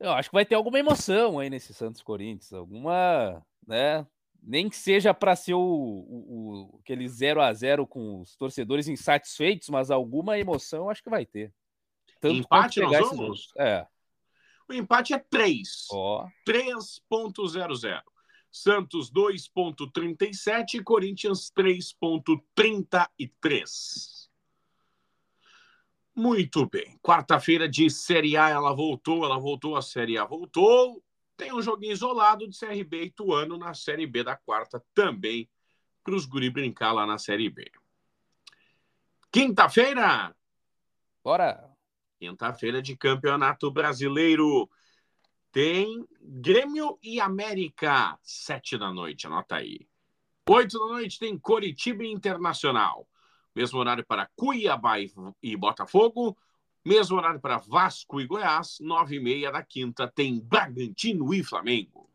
eu 0.00 0.10
acho 0.12 0.30
que 0.30 0.34
vai 0.34 0.44
ter 0.44 0.54
alguma 0.54 0.78
emoção 0.78 1.38
aí 1.38 1.50
nesse 1.50 1.74
Santos 1.74 2.02
Corinthians, 2.02 2.52
alguma, 2.52 3.44
né? 3.66 4.06
Nem 4.46 4.68
que 4.68 4.76
seja 4.76 5.12
para 5.12 5.34
ser 5.34 5.54
o, 5.54 5.60
o, 5.60 6.70
o, 6.72 6.78
aquele 6.80 7.08
0 7.08 7.42
a 7.42 7.52
0 7.52 7.84
com 7.84 8.20
os 8.20 8.36
torcedores 8.36 8.86
insatisfeitos, 8.86 9.68
mas 9.68 9.90
alguma 9.90 10.38
emoção 10.38 10.88
acho 10.88 11.02
que 11.02 11.10
vai 11.10 11.26
ter. 11.26 11.52
Tanto 12.20 12.36
empate 12.36 12.78
nós 12.80 13.10
vamos? 13.10 13.52
É. 13.58 13.84
O 14.68 14.72
empate 14.72 15.14
é 15.14 15.18
3. 15.18 15.88
Oh. 15.90 16.24
3.00. 16.46 18.02
Santos 18.50 19.12
2.37 19.12 20.82
Corinthians 20.82 21.50
3.33. 21.50 24.26
Muito 26.14 26.66
bem. 26.66 26.98
Quarta-feira 27.02 27.68
de 27.68 27.90
Série 27.90 28.36
A 28.36 28.48
ela 28.48 28.72
voltou, 28.72 29.24
ela 29.24 29.38
voltou, 29.38 29.76
a 29.76 29.82
Série 29.82 30.16
A 30.16 30.24
voltou. 30.24 31.02
Tem 31.36 31.52
um 31.52 31.60
joguinho 31.60 31.92
isolado 31.92 32.48
de 32.48 32.58
CRB 32.58 33.02
e 33.02 33.06
Ituano 33.06 33.58
na 33.58 33.74
Série 33.74 34.06
B 34.06 34.24
da 34.24 34.36
quarta 34.36 34.82
também, 34.94 35.48
para 36.02 36.14
os 36.14 36.24
guri 36.24 36.48
brincar 36.48 36.92
lá 36.92 37.04
na 37.04 37.18
Série 37.18 37.50
B. 37.50 37.70
Quinta-feira! 39.30 40.34
Bora! 41.22 41.70
Quinta-feira 42.18 42.80
de 42.80 42.96
Campeonato 42.96 43.70
Brasileiro. 43.70 44.70
Tem 45.52 46.06
Grêmio 46.20 46.98
e 47.02 47.20
América, 47.20 48.18
sete 48.22 48.78
da 48.78 48.92
noite, 48.92 49.26
anota 49.26 49.56
aí. 49.56 49.88
Oito 50.48 50.78
da 50.78 50.86
noite 50.86 51.18
tem 51.18 51.38
Coritiba 51.38 52.04
Internacional. 52.04 53.08
Mesmo 53.54 53.78
horário 53.78 54.04
para 54.06 54.30
Cuiabá 54.36 54.96
e 55.42 55.56
Botafogo. 55.56 56.36
Mesmo 56.86 57.16
horário 57.16 57.40
para 57.40 57.58
Vasco 57.58 58.20
e 58.20 58.26
Goiás, 58.28 58.76
nove 58.78 59.16
e 59.16 59.20
meia 59.20 59.50
da 59.50 59.60
quinta, 59.60 60.06
tem 60.06 60.38
Bragantino 60.38 61.34
e 61.34 61.42
Flamengo. 61.42 62.08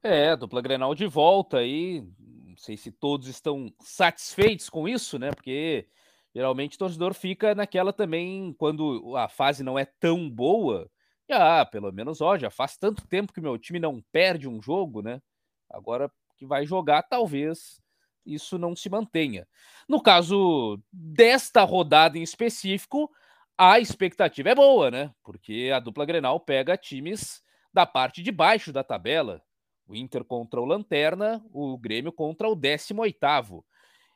É, 0.00 0.36
dupla 0.36 0.62
Grenal 0.62 0.94
de 0.94 1.08
volta 1.08 1.58
aí. 1.58 2.06
Não 2.16 2.56
sei 2.56 2.76
se 2.76 2.92
todos 2.92 3.26
estão 3.26 3.68
satisfeitos 3.80 4.70
com 4.70 4.88
isso, 4.88 5.18
né? 5.18 5.32
Porque 5.32 5.88
geralmente 6.32 6.76
o 6.76 6.78
torcedor 6.78 7.14
fica 7.14 7.52
naquela 7.52 7.92
também, 7.92 8.54
quando 8.56 9.16
a 9.16 9.28
fase 9.28 9.64
não 9.64 9.76
é 9.76 9.84
tão 9.84 10.30
boa. 10.30 10.88
Ah, 11.28 11.66
pelo 11.66 11.90
menos, 11.90 12.20
ó, 12.20 12.38
já 12.38 12.48
faz 12.48 12.76
tanto 12.76 13.04
tempo 13.08 13.32
que 13.32 13.40
meu 13.40 13.58
time 13.58 13.80
não 13.80 14.00
perde 14.12 14.46
um 14.46 14.62
jogo, 14.62 15.02
né? 15.02 15.20
Agora 15.68 16.08
que 16.36 16.46
vai 16.46 16.64
jogar, 16.64 17.02
talvez 17.02 17.80
isso 18.24 18.56
não 18.56 18.76
se 18.76 18.88
mantenha. 18.88 19.48
No 19.88 20.00
caso 20.00 20.80
desta 20.92 21.64
rodada 21.64 22.16
em 22.16 22.22
específico, 22.22 23.10
a 23.56 23.80
expectativa 23.80 24.50
é 24.50 24.54
boa, 24.54 24.90
né? 24.90 25.12
Porque 25.22 25.70
a 25.74 25.80
dupla 25.80 26.04
Grenal 26.04 26.38
pega 26.40 26.76
times 26.76 27.42
da 27.72 27.86
parte 27.86 28.22
de 28.22 28.30
baixo 28.30 28.72
da 28.72 28.84
tabela. 28.84 29.42
O 29.86 29.94
Inter 29.94 30.24
contra 30.24 30.60
o 30.60 30.64
Lanterna, 30.64 31.44
o 31.52 31.78
Grêmio 31.78 32.12
contra 32.12 32.48
o 32.48 32.56
18º. 32.56 33.64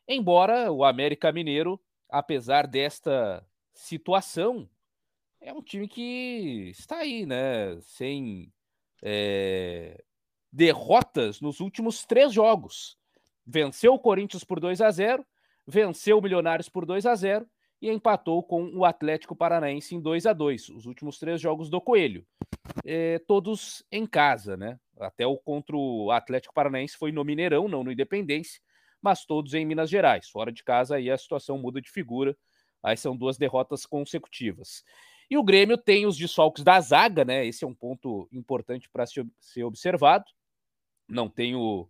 Embora 0.07 0.71
o 0.73 0.85
América 0.85 1.33
Mineiro, 1.33 1.81
apesar 2.09 2.67
desta 2.67 3.47
situação, 3.73 4.69
é 5.41 5.53
um 5.53 5.63
time 5.63 5.89
que 5.89 6.71
está 6.71 6.99
aí, 6.99 7.25
né? 7.25 7.81
Sem 7.81 8.53
é, 9.03 10.03
derrotas 10.53 11.41
nos 11.41 11.61
últimos 11.61 12.05
três 12.05 12.33
jogos. 12.33 12.99
Venceu 13.47 13.95
o 13.95 13.99
Corinthians 13.99 14.45
por 14.45 14.61
2 14.61 14.81
a 14.81 14.91
0 14.91 15.25
venceu 15.67 16.19
o 16.19 16.23
Milionários 16.23 16.69
por 16.69 16.85
2 16.85 17.07
a 17.07 17.15
0 17.15 17.47
e 17.81 17.89
empatou 17.91 18.43
com 18.43 18.65
o 18.77 18.85
Atlético 18.85 19.35
Paranaense 19.35 19.95
em 19.95 20.01
2 20.01 20.27
a 20.27 20.33
2 20.33 20.69
os 20.71 20.87
últimos 20.87 21.19
três 21.19 21.41
jogos 21.41 21.71
do 21.71 21.81
Coelho. 21.81 22.27
É, 22.85 23.19
todos 23.21 23.85
em 23.91 24.07
casa, 24.07 24.57
né? 24.57 24.79
Até 24.99 25.27
o 25.27 25.37
contra 25.37 25.77
o 25.77 26.11
Atlético 26.11 26.53
Paranaense 26.53 26.97
foi 26.97 27.11
no 27.11 27.25
Mineirão, 27.25 27.69
não 27.69 27.83
no 27.83 27.91
Independência, 27.91 28.61
mas 29.01 29.25
todos 29.25 29.55
em 29.55 29.65
Minas 29.65 29.89
Gerais. 29.89 30.29
Fora 30.29 30.53
de 30.53 30.63
casa 30.63 30.97
aí 30.97 31.11
a 31.11 31.17
situação 31.17 31.57
muda 31.57 31.81
de 31.81 31.91
figura. 31.91 32.37
Aí 32.83 32.97
são 32.97 33.17
duas 33.17 33.37
derrotas 33.39 33.87
consecutivas. 33.87 34.85
E 35.31 35.37
o 35.37 35.45
Grêmio 35.45 35.79
tem 35.79 36.07
os 36.07 36.17
desfalques 36.17 36.65
da 36.65 36.81
zaga, 36.81 37.25
né? 37.25 37.47
Esse 37.47 37.65
é 37.65 37.67
um 37.67 37.75
ponto 37.75 38.29
importante 38.33 38.89
para 38.91 39.05
ser 39.07 39.65
observado. 39.65 40.25
Não 41.09 41.29
tem 41.29 41.55
o 41.55 41.89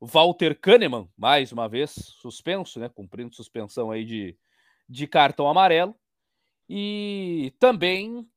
Walter 0.00 0.58
Kahneman, 0.58 1.08
mais 1.16 1.52
uma 1.52 1.68
vez, 1.68 1.92
suspenso, 1.92 2.80
né? 2.80 2.88
Cumprindo 2.88 3.34
suspensão 3.34 3.90
aí 3.90 4.04
de 4.04 4.36
de 4.90 5.06
cartão 5.06 5.48
amarelo. 5.48 5.94
E 6.68 7.54
também 7.58 8.28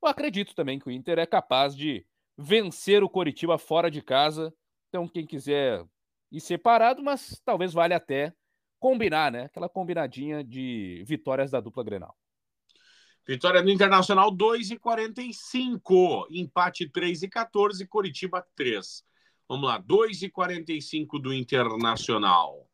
eu 0.02 0.08
acredito 0.08 0.56
também 0.56 0.80
que 0.80 0.88
o 0.88 0.92
Inter 0.92 1.20
é 1.20 1.26
capaz 1.26 1.76
de 1.76 2.06
vencer 2.38 3.04
o 3.04 3.10
Coritiba 3.10 3.58
fora 3.58 3.90
de 3.90 4.02
casa. 4.02 4.54
Então, 4.90 5.08
quem 5.08 5.26
quiser 5.26 5.84
ir 6.32 6.40
separado, 6.40 7.04
mas 7.04 7.42
talvez 7.44 7.74
valha 7.74 7.98
até 7.98 8.34
combinar, 8.80 9.32
né? 9.32 9.46
Aquela 9.46 9.68
combinadinha 9.68 10.44
de 10.44 11.04
vitórias 11.06 11.52
da 11.52 11.60
dupla 11.60 11.84
Grenal. 11.84 12.16
Vitória 13.28 13.62
do 13.62 13.70
Internacional 13.70 14.32
2 14.32 14.72
e 14.72 14.80
45, 14.80 16.28
empate 16.32 16.90
3 16.90 17.24
e 17.24 17.28
14, 17.28 17.86
Coritiba 17.86 18.42
3. 18.56 19.06
Vamos 19.50 19.68
lá, 19.68 19.78
2 19.78 20.24
e 20.24 20.30
45 20.30 21.20
do 21.20 21.34
Internacional. 21.34 22.70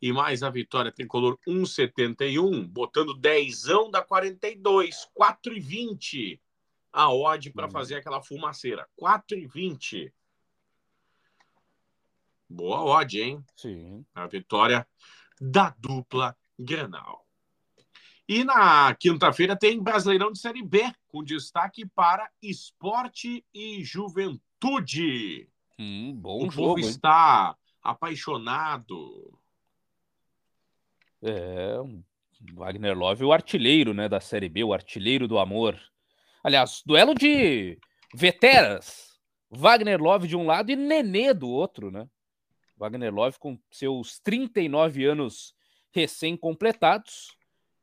E 0.00 0.10
mais 0.10 0.42
a 0.42 0.48
vitória 0.48 0.90
tricolor 0.90 1.38
1,71, 1.46 2.66
botando 2.66 3.12
10 3.12 3.64
da 3.90 4.02
42, 4.02 5.06
4 5.12 5.54
e 5.54 5.60
20 5.60 6.40
a 6.90 7.12
odd 7.12 7.50
para 7.52 7.66
uhum. 7.66 7.72
fazer 7.72 7.96
aquela 7.96 8.22
fumaceira. 8.22 8.88
4,20. 8.98 10.12
Boa 12.48 12.84
odd, 12.84 13.20
hein? 13.20 13.44
Sim. 13.56 14.06
A 14.14 14.26
vitória 14.26 14.86
da 15.40 15.74
dupla 15.78 16.36
Grenal. 16.58 17.23
E 18.26 18.42
na 18.42 18.94
quinta-feira 18.94 19.54
tem 19.54 19.82
Brasileirão 19.82 20.32
de 20.32 20.38
Série 20.38 20.62
B, 20.62 20.80
com 21.08 21.22
destaque 21.22 21.84
para 21.84 22.30
esporte 22.40 23.44
e 23.52 23.84
juventude. 23.84 25.46
Hum, 25.78 26.14
bom 26.14 26.46
o 26.46 26.50
jogo, 26.50 26.68
povo 26.68 26.80
hein? 26.80 26.88
está 26.88 27.54
apaixonado. 27.82 29.38
É, 31.22 31.76
Wagner 32.54 32.96
Love, 32.96 33.24
o 33.24 33.32
artilheiro 33.32 33.92
né, 33.92 34.08
da 34.08 34.20
Série 34.20 34.48
B, 34.48 34.64
o 34.64 34.72
artilheiro 34.72 35.28
do 35.28 35.38
amor. 35.38 35.78
Aliás, 36.42 36.82
duelo 36.84 37.14
de 37.14 37.78
veteras. 38.14 39.18
Wagner 39.50 40.00
Love 40.00 40.26
de 40.26 40.36
um 40.36 40.46
lado 40.46 40.70
e 40.70 40.76
Nenê 40.76 41.34
do 41.34 41.48
outro, 41.48 41.90
né? 41.90 42.08
Wagner 42.76 43.12
Love 43.12 43.38
com 43.38 43.58
seus 43.70 44.18
39 44.18 45.04
anos 45.04 45.54
recém-completados 45.92 47.28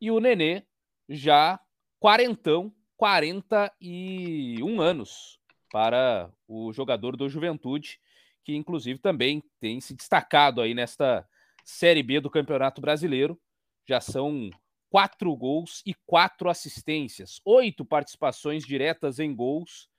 e 0.01 0.09
o 0.09 0.19
Nenê 0.19 0.63
já 1.07 1.59
quarentão, 1.99 2.73
41 2.97 4.81
anos 4.81 5.39
para 5.71 6.31
o 6.47 6.73
jogador 6.73 7.15
do 7.15 7.29
Juventude, 7.29 7.99
que 8.43 8.55
inclusive 8.55 8.99
também 8.99 9.43
tem 9.59 9.79
se 9.79 9.93
destacado 9.93 10.59
aí 10.59 10.73
nesta 10.73 11.27
Série 11.63 12.01
B 12.01 12.19
do 12.19 12.29
Campeonato 12.29 12.81
Brasileiro. 12.81 13.39
Já 13.87 14.01
são 14.01 14.49
quatro 14.89 15.35
gols 15.35 15.81
e 15.85 15.93
quatro 16.05 16.49
assistências, 16.49 17.39
oito 17.45 17.85
participações 17.85 18.65
diretas 18.65 19.19
em 19.19 19.33
gols. 19.33 19.89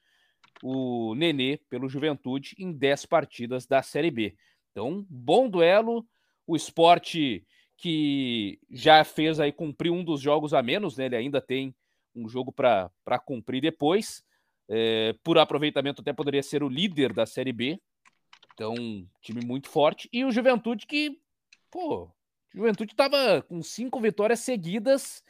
O 0.63 1.15
Nenê 1.15 1.59
pelo 1.71 1.89
Juventude 1.89 2.55
em 2.59 2.73
dez 2.73 3.07
partidas 3.07 3.67
da 3.67 3.83
Série 3.83 4.11
B. 4.11 4.37
Então, 4.71 5.07
bom 5.09 5.49
duelo. 5.49 6.07
O 6.47 6.57
esporte 6.57 7.47
que 7.83 8.61
já 8.71 9.03
fez 9.03 9.41
aí 9.41 9.51
cumprir 9.51 9.91
um 9.91 10.05
dos 10.05 10.21
jogos 10.21 10.55
a 10.55 10.63
menos, 10.63 10.97
né? 10.97 11.07
Ele 11.07 11.17
ainda 11.17 11.41
tem 11.41 11.75
um 12.15 12.29
jogo 12.29 12.53
para 12.53 13.19
cumprir 13.27 13.61
depois. 13.61 14.25
É, 14.69 15.17
por 15.25 15.37
aproveitamento, 15.37 16.01
até 16.01 16.13
poderia 16.13 16.45
ser 16.45 16.63
o 16.63 16.69
líder 16.69 17.13
da 17.13 17.27
Série 17.27 17.53
B. 17.53 17.81
Então, 18.55 18.73
time 19.21 19.45
muito 19.45 19.69
forte. 19.69 20.09
E 20.13 20.25
o 20.25 20.31
Juventude 20.31 20.87
que, 20.87 21.21
pô, 21.73 22.09
Juventude 22.55 22.93
estava 22.93 23.43
com 23.43 23.61
cinco 23.61 23.99
vitórias 23.99 24.39
seguidas, 24.39 25.25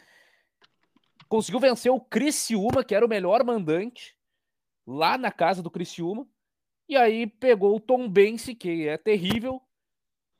conseguiu 1.31 1.59
vencer 1.59 1.91
o 1.91 2.01
Criciúma, 2.01 2.85
que 2.85 2.95
era 2.95 3.07
o 3.07 3.09
melhor 3.09 3.43
mandante, 3.43 4.15
lá 4.87 5.17
na 5.17 5.33
casa 5.33 5.63
do 5.63 5.71
Criciúma, 5.71 6.29
e 6.87 6.97
aí 6.97 7.27
pegou 7.27 7.75
o 7.75 7.81
Tom 7.81 8.07
Bense, 8.11 8.55
que 8.55 8.87
é 8.87 8.99
terrível, 8.99 9.63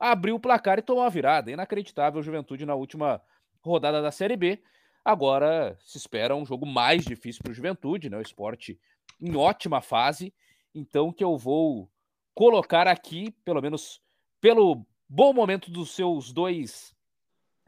abriu 0.03 0.35
o 0.35 0.41
placar 0.41 0.81
e 0.81 0.83
tomou 0.83 1.05
a 1.05 1.09
virada. 1.09 1.53
Inacreditável 1.53 2.21
Juventude 2.21 2.67
na 2.67 2.75
última 2.75 3.23
rodada 3.63 4.03
da 4.03 4.11
Série 4.11 4.37
B. 4.37 4.61
Agora 5.05 5.79
se 5.81 5.97
espera 5.97 6.35
um 6.35 6.45
jogo 6.45 6.67
mais 6.67 7.05
difícil 7.05 7.41
para 7.41 7.53
o 7.53 7.55
Juventude, 7.55 8.11
né? 8.11 8.19
O 8.19 8.23
esporte 8.23 8.81
em 9.21 9.37
ótima 9.37 9.81
fase. 9.81 10.35
Então 10.75 11.13
que 11.13 11.23
eu 11.23 11.39
vou 11.39 11.89
colocar 12.35 12.89
aqui, 12.89 13.31
pelo 13.45 13.63
menos 13.63 14.03
pelo 14.41 14.85
Bom 15.09 15.35
momento 15.35 15.71
dos 15.71 15.91
seus 15.95 16.33
dois 16.33 16.97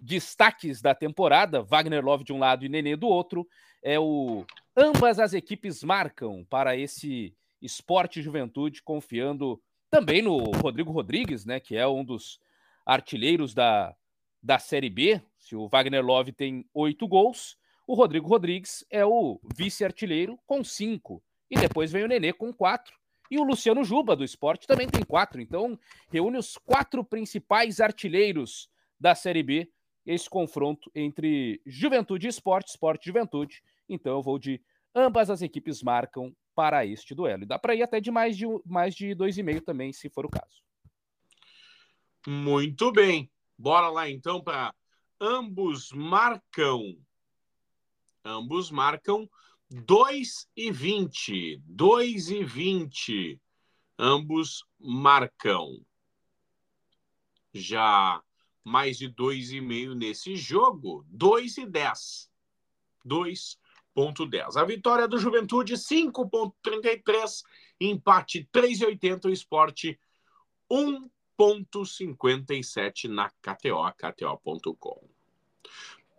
destaques 0.01 0.81
da 0.81 0.94
temporada, 0.94 1.62
Wagner 1.62 2.03
Love 2.03 2.25
de 2.25 2.33
um 2.33 2.38
lado 2.38 2.64
e 2.64 2.70
Nenê 2.70 2.97
do 2.97 3.07
outro, 3.07 3.47
é 3.83 4.01
o 4.01 4.47
ambas 4.75 5.20
as 5.20 5.35
equipes 5.35 5.85
marcam 5.85 6.42
para 6.49 6.75
esse 6.75 7.37
esporte 7.61 8.23
juventude, 8.23 8.83
confiando 8.83 9.62
também 9.94 10.20
no 10.20 10.38
Rodrigo 10.61 10.90
Rodrigues, 10.90 11.46
né, 11.46 11.61
que 11.61 11.76
é 11.76 11.87
um 11.87 12.04
dos 12.04 12.40
artilheiros 12.85 13.54
da, 13.54 13.94
da 14.42 14.59
Série 14.59 14.90
B. 14.90 15.22
Se 15.38 15.54
o 15.54 15.68
Wagner 15.68 16.04
Love 16.04 16.33
tem 16.33 16.68
oito 16.74 17.07
gols, 17.07 17.57
o 17.87 17.94
Rodrigo 17.94 18.26
Rodrigues 18.26 18.85
é 18.90 19.07
o 19.07 19.38
vice-artilheiro 19.57 20.37
com 20.48 20.64
cinco. 20.64 21.22
E 21.48 21.54
depois 21.54 21.92
vem 21.92 22.02
o 22.02 22.09
Nenê 22.09 22.33
com 22.33 22.52
quatro. 22.52 22.92
E 23.30 23.38
o 23.38 23.44
Luciano 23.44 23.85
Juba, 23.85 24.16
do 24.16 24.24
esporte, 24.24 24.66
também 24.66 24.88
tem 24.88 25.04
quatro. 25.04 25.40
Então, 25.40 25.78
reúne 26.11 26.38
os 26.38 26.59
quatro 26.59 27.04
principais 27.04 27.78
artilheiros 27.78 28.68
da 28.98 29.14
Série 29.14 29.44
B. 29.44 29.70
Esse 30.04 30.28
confronto 30.28 30.90
entre 30.92 31.62
Juventude 31.64 32.26
e 32.26 32.30
Esporte, 32.30 32.70
Esporte 32.70 33.04
e 33.04 33.07
Juventude. 33.07 33.62
Então, 33.88 34.14
eu 34.14 34.22
vou 34.22 34.40
de 34.40 34.61
ambas 34.92 35.30
as 35.30 35.40
equipes 35.40 35.85
marcam 35.85 36.35
para 36.54 36.86
este 36.86 37.14
duelo. 37.14 37.42
E 37.42 37.46
dá 37.46 37.58
para 37.58 37.74
ir 37.74 37.82
até 37.82 38.00
de 38.00 38.10
mais 38.10 38.36
de, 38.36 38.46
mais 38.64 38.94
de 38.94 39.14
dois 39.14 39.36
e 39.36 39.42
meio 39.42 39.60
também, 39.60 39.92
se 39.92 40.08
for 40.08 40.24
o 40.24 40.30
caso. 40.30 40.62
Muito 42.26 42.90
bem. 42.92 43.30
Bora 43.58 43.88
lá 43.88 44.08
então 44.08 44.42
para 44.42 44.74
ambos 45.20 45.92
marcam. 45.92 46.96
Ambos 48.24 48.70
marcam 48.70 49.28
2 49.70 50.48
e 50.56 50.70
20. 50.70 51.62
2 51.66 52.30
e 52.30 52.44
20. 52.44 53.40
Ambos 53.98 54.64
marcam. 54.78 55.84
Já 57.52 58.22
mais 58.64 58.96
de 58.96 59.08
2,5 59.08 59.94
nesse 59.94 60.36
jogo. 60.36 61.04
2 61.08 61.58
e 61.58 61.66
10. 61.66 62.30
2,10. 63.96 64.57
A 64.57 64.64
vitória 64.64 65.09
do 65.09 65.18
Juventude, 65.18 65.74
5,33. 65.74 67.42
Empate 67.80 68.48
3,80. 68.52 69.24
O 69.26 69.30
esporte, 69.30 69.98
1,57 70.70 73.09
na 73.09 73.30
KTO, 73.42 73.92
KTO.com. 73.96 75.09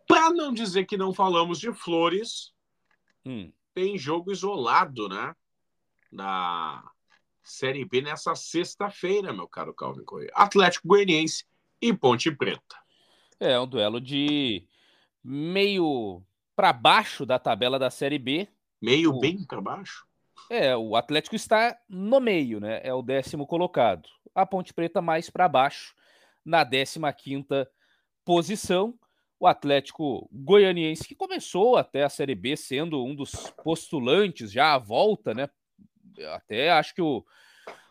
Para 0.07 0.29
não 0.31 0.53
dizer 0.53 0.85
que 0.85 0.97
não 0.97 1.13
falamos 1.13 1.59
de 1.59 1.73
flores, 1.73 2.53
Hum. 3.25 3.51
Tem 3.73 3.97
jogo 3.97 4.31
isolado, 4.31 5.09
né? 5.09 5.35
Da 6.11 6.83
Série 7.43 7.83
B 7.83 8.01
nessa 8.01 8.35
sexta-feira, 8.35 9.33
meu 9.33 9.47
caro 9.47 9.73
Calvin 9.73 10.03
Correia. 10.03 10.31
Atlético 10.33 10.88
Goianiense 10.88 11.45
e 11.81 11.93
Ponte 11.93 12.31
Preta. 12.31 12.77
É 13.39 13.59
um 13.59 13.67
duelo 13.67 13.99
de 13.99 14.65
meio 15.23 16.21
para 16.55 16.73
baixo 16.73 17.25
da 17.25 17.37
tabela 17.37 17.77
da 17.77 17.89
Série 17.89 18.19
B. 18.19 18.47
Meio 18.81 19.11
o... 19.11 19.19
bem 19.19 19.43
para 19.45 19.61
baixo? 19.61 20.05
É, 20.49 20.75
o 20.75 20.95
Atlético 20.95 21.35
está 21.35 21.77
no 21.89 22.19
meio, 22.19 22.59
né? 22.59 22.79
É 22.83 22.93
o 22.93 23.01
décimo 23.01 23.47
colocado. 23.47 24.07
A 24.33 24.45
Ponte 24.45 24.73
Preta 24.73 25.01
mais 25.01 25.29
para 25.29 25.47
baixo, 25.47 25.95
na 26.43 26.63
décima 26.63 27.11
quinta 27.11 27.69
posição 28.23 28.97
o 29.39 29.47
Atlético 29.47 30.29
Goianiense, 30.31 31.07
que 31.07 31.15
começou 31.15 31.75
até 31.75 32.03
a 32.03 32.09
Série 32.09 32.35
B 32.35 32.55
sendo 32.55 33.03
um 33.03 33.13
dos 33.13 33.31
postulantes 33.63 34.51
já 34.51 34.73
à 34.73 34.77
volta, 34.77 35.33
né? 35.33 35.49
Até 36.33 36.71
acho 36.71 36.95
que 36.95 37.01
o, 37.01 37.23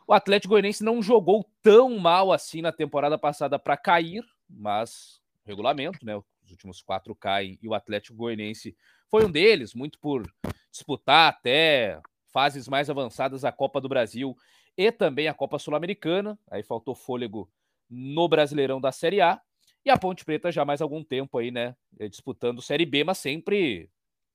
o 0.07 0.13
Atlético 0.13 0.51
Goianiense 0.53 0.83
não 0.83 1.03
jogou 1.03 1.49
tão 1.63 1.99
mal 1.99 2.33
assim 2.33 2.63
na 2.63 2.73
temporada 2.73 3.19
passada 3.19 3.59
para 3.59 3.77
cair, 3.77 4.25
mas 4.49 5.21
regulamento, 5.45 6.05
né? 6.05 6.21
Os 6.45 6.51
últimos 6.51 6.83
quatro 6.83 7.15
caem 7.15 7.59
e 7.63 7.69
o 7.69 7.75
Atlético 7.75 8.17
Goianiense 8.17 8.77
foi 9.09 9.25
um 9.25 9.31
deles, 9.31 9.75
muito 9.75 9.99
por 9.99 10.31
disputar 10.71 11.31
até 11.31 12.01
fases 12.33 12.69
mais 12.69 12.91
avançadas 12.91 13.43
da 13.43 13.53
Copa 13.53 13.81
do 13.81 13.89
Brasil 13.89 14.37
e 14.77 14.91
também 14.91 15.29
a 15.29 15.35
Copa 15.35 15.59
Sul-Americana. 15.59 16.39
Aí 16.51 16.63
faltou 16.63 16.95
fôlego 16.95 17.51
no 17.89 18.29
Brasileirão 18.29 18.81
da 18.81 18.93
Série 18.93 19.21
A. 19.21 19.41
E 19.85 19.91
a 19.91 19.99
Ponte 19.99 20.25
Preta 20.25 20.51
já 20.51 20.63
há 20.63 20.65
mais 20.65 20.81
algum 20.81 21.05
tempo 21.05 21.39
aí, 21.39 21.51
né? 21.51 21.77
Eh, 21.99 22.09
disputando 22.09 22.63
Série 22.63 22.87
B, 22.87 23.05
mas 23.05 23.19
sempre 23.19 23.91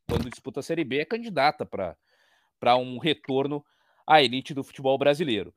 quando 0.07 0.29
disputa 0.29 0.59
a 0.59 0.63
Série 0.63 0.83
B, 0.83 0.99
é 0.99 1.05
candidata 1.05 1.65
para 1.65 2.77
um 2.77 2.97
retorno 2.97 3.63
à 4.07 4.21
elite 4.23 4.53
do 4.53 4.63
futebol 4.63 4.97
brasileiro. 4.97 5.53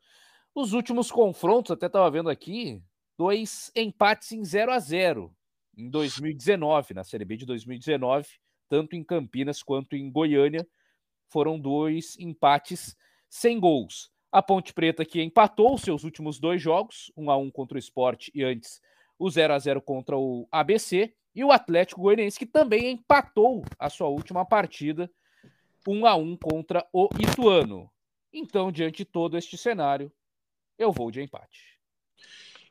Os 0.55 0.75
últimos 0.75 1.11
confrontos, 1.11 1.71
até 1.71 1.87
estava 1.87 2.11
vendo 2.11 2.29
aqui, 2.29 2.83
dois 3.17 3.73
empates 3.75 4.33
em 4.33 4.45
0 4.45 4.73
a 4.73 4.79
0 4.79 5.35
em 5.77 5.89
2019, 5.89 6.95
na 6.95 7.05
Série 7.05 7.25
B 7.25 7.37
de 7.37 7.47
2019, 7.47 8.29
tanto 8.69 8.97
em 8.97 9.05
Campinas 9.05 9.63
quanto 9.63 9.97
em 9.97 10.11
Goiânia, 10.11 10.67
foram 11.29 11.59
dois 11.59 12.17
empates 12.19 12.97
sem 13.29 13.59
gols. 13.59 14.11
A 14.31 14.43
Ponte 14.43 14.73
Preta 14.73 15.05
que 15.05 15.23
empatou 15.23 15.77
seus 15.77 16.05
últimos 16.05 16.39
dois 16.39 16.61
jogos, 16.61 17.13
1 17.17 17.31
a 17.31 17.37
1 17.37 17.51
contra 17.51 17.77
o 17.77 17.79
Esporte 17.79 18.31
e 18.35 18.43
antes 18.43 18.81
o 19.19 19.31
0 19.31 19.55
a 19.55 19.59
0 19.59 19.81
contra 19.83 20.17
o 20.17 20.49
ABC, 20.51 21.15
e 21.35 21.45
o 21.45 21.53
Atlético 21.53 22.03
Goianiense 22.03 22.39
que 22.39 22.47
também 22.47 22.91
empatou 22.93 23.65
a 23.79 23.89
sua 23.89 24.09
última 24.09 24.45
partida, 24.45 25.11
1 25.87 26.07
a 26.07 26.15
1 26.15 26.37
contra 26.37 26.87
o 26.93 27.09
Ituano. 27.19 27.91
Então, 28.33 28.73
diante 28.73 28.99
de 28.99 29.05
todo 29.05 29.37
este 29.37 29.57
cenário, 29.57 30.11
eu 30.79 30.93
vou 30.93 31.11
de 31.11 31.21
empate. 31.21 31.79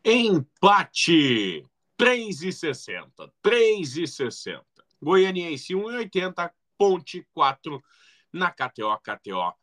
Empate! 0.03 1.63
3,60. 2.01 3.31
3,60. 3.43 4.63
Goianiense 4.99 5.73
1,80. 5.75 6.51
Ponte 6.75 7.27
4 7.31 7.83
na 8.33 8.49
KTO, 8.49 8.97
KTO.com. 8.97 9.53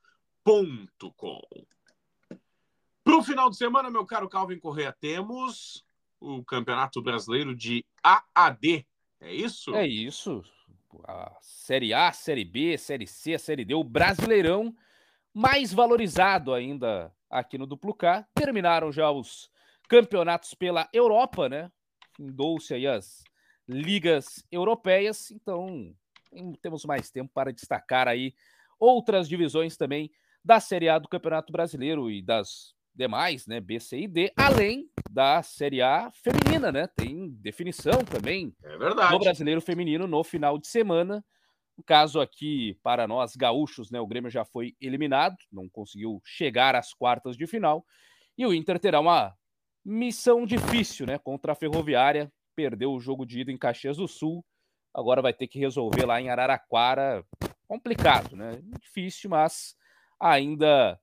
Para 3.03 3.16
o 3.16 3.22
final 3.24 3.51
de 3.51 3.57
semana, 3.57 3.90
meu 3.90 4.07
caro 4.07 4.29
Calvin 4.29 4.61
Correa, 4.61 4.92
temos 5.01 5.85
o 6.20 6.44
Campeonato 6.44 7.03
Brasileiro 7.03 7.57
de 7.57 7.85
AAD. 8.05 8.87
É 9.20 9.35
isso? 9.35 9.74
É 9.74 9.85
isso. 9.85 10.44
A 11.09 11.37
Série 11.40 11.92
A, 11.92 12.12
Série 12.12 12.44
B, 12.44 12.79
Série 12.79 13.09
C, 13.09 13.37
Série 13.37 13.64
D, 13.64 13.74
o 13.74 13.83
Brasileirão 13.83 14.72
mais 15.35 15.72
valorizado 15.72 16.55
ainda 16.55 17.12
aqui 17.29 17.59
no 17.59 17.66
Duplo 17.66 17.94
K. 17.94 18.24
Terminaram 18.33 18.92
já 18.92 19.11
os 19.11 19.51
campeonatos 19.88 20.55
pela 20.55 20.88
Europa, 20.92 21.48
né? 21.48 21.72
Findou-se 22.18 22.74
aí 22.74 22.85
as 22.85 23.22
ligas 23.68 24.44
europeias, 24.50 25.31
então 25.31 25.94
temos 26.61 26.85
mais 26.85 27.12
tempo 27.12 27.31
para 27.33 27.52
destacar 27.52 28.09
aí 28.09 28.35
outras 28.78 29.28
divisões 29.28 29.76
também 29.76 30.11
da 30.44 30.59
Série 30.59 30.88
A 30.88 30.98
do 30.98 31.09
Campeonato 31.09 31.52
Brasileiro 31.52 32.11
e 32.11 32.20
das 32.20 32.74
demais, 32.92 33.46
né, 33.46 33.61
B, 33.61 33.78
C 33.78 34.00
e 34.00 34.09
D, 34.09 34.33
além 34.37 34.90
da 35.09 35.40
Série 35.44 35.81
A 35.81 36.11
feminina, 36.11 36.72
né? 36.72 36.88
Tem 36.88 37.28
definição 37.40 38.04
também 38.04 38.52
é 38.64 38.76
verdade. 38.76 39.12
do 39.12 39.20
Brasileiro 39.20 39.61
Feminino 39.61 40.09
no 40.09 40.24
final 40.24 40.59
de 40.59 40.66
semana. 40.66 41.24
No 41.76 41.85
caso 41.85 42.20
aqui, 42.20 42.76
para 42.83 43.07
nós 43.07 43.37
gaúchos, 43.37 43.88
né, 43.92 44.00
o 44.00 44.07
Grêmio 44.07 44.28
já 44.28 44.44
foi 44.44 44.74
eliminado, 44.81 45.37
não 45.52 45.68
conseguiu 45.68 46.20
chegar 46.24 46.74
às 46.74 46.92
quartas 46.92 47.37
de 47.37 47.46
final. 47.46 47.87
E 48.37 48.44
o 48.44 48.52
Inter 48.52 48.81
terá 48.81 48.98
uma 48.98 49.33
missão 49.88 50.44
difícil, 50.44 51.07
né, 51.07 51.18
contra 51.18 51.53
a 51.53 51.55
Ferroviária. 51.55 52.31
Perdeu 52.55 52.92
o 52.92 53.01
jogo 53.01 53.24
de 53.24 53.40
ida 53.40 53.51
em 53.51 53.57
Caxias 53.57 53.96
do 53.96 54.07
Sul. 54.07 54.44
Agora 54.92 55.22
vai 55.22 55.33
ter 55.33 55.46
que 55.46 55.59
resolver 55.59 56.05
lá 56.05 56.20
em 56.20 56.29
Araraquara. 56.29 57.24
Complicado, 57.66 58.37
né? 58.37 58.61
Difícil, 58.81 59.31
mas 59.31 59.74
ainda 60.20 61.01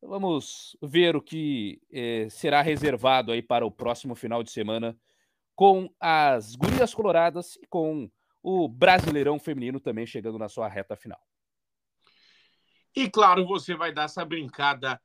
vamos 0.00 0.76
ver 0.82 1.14
o 1.14 1.22
que 1.22 1.80
eh, 1.92 2.28
será 2.30 2.62
reservado 2.62 3.32
aí 3.32 3.42
para 3.42 3.66
o 3.66 3.70
próximo 3.70 4.14
final 4.14 4.42
de 4.42 4.50
semana 4.50 4.96
com 5.54 5.92
as 6.00 6.54
Gurias 6.56 6.94
Coloradas 6.94 7.56
e 7.56 7.66
com 7.66 8.10
o 8.42 8.68
Brasileirão 8.68 9.38
Feminino 9.38 9.78
também 9.78 10.06
chegando 10.06 10.38
na 10.38 10.48
sua 10.48 10.68
reta 10.68 10.96
final. 10.96 11.20
E 12.94 13.08
claro, 13.08 13.46
você 13.46 13.74
vai 13.74 13.92
dar 13.92 14.04
essa 14.04 14.24
brincada 14.24 15.00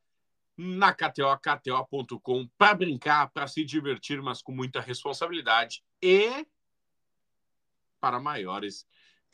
na 0.58 0.92
KTO, 0.92 1.38
KTO.com, 1.38 2.48
para 2.58 2.74
brincar, 2.74 3.30
para 3.30 3.48
se 3.48 3.64
divertir, 3.64 4.22
mas 4.22 4.42
com 4.42 4.52
muita 4.52 4.82
responsabilidade 4.82 5.84
e 6.02 6.48
para 8.00 8.20
maiores 8.20 8.88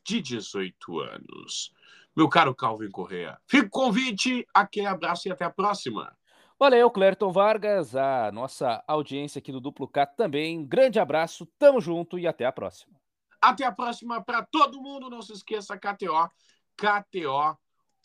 de 0.03 0.21
18 0.21 0.99
anos. 0.99 1.73
Meu 2.15 2.27
caro 2.27 2.53
Calvin 2.53 2.91
Correa, 2.91 3.39
fica 3.47 3.67
o 3.67 3.69
convite, 3.69 4.45
aquele 4.53 4.87
abraço 4.87 5.27
e 5.27 5.31
até 5.31 5.45
a 5.45 5.49
próxima. 5.49 6.15
Valeu, 6.59 6.89
Clerton 6.91 7.31
Vargas, 7.31 7.95
a 7.95 8.31
nossa 8.31 8.83
audiência 8.87 9.39
aqui 9.39 9.51
do 9.51 9.59
Duplo 9.59 9.87
K 9.87 10.05
também. 10.05 10.65
Grande 10.65 10.99
abraço, 10.99 11.45
tamo 11.57 11.81
junto 11.81 12.19
e 12.19 12.27
até 12.27 12.45
a 12.45 12.51
próxima. 12.51 12.93
Até 13.41 13.65
a 13.65 13.71
próxima 13.71 14.23
para 14.23 14.43
todo 14.43 14.81
mundo. 14.81 15.09
Não 15.09 15.21
se 15.21 15.33
esqueça, 15.33 15.77
KTO, 15.77 16.29